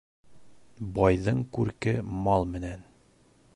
Байҙың 0.95 1.43
күрке 1.57 1.95
мал 2.29 2.51
менән. 2.57 2.85